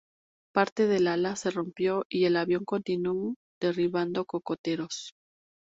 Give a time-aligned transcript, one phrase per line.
[0.51, 5.13] Parte del ala se rompió y el avión continuó derribando cocoteros.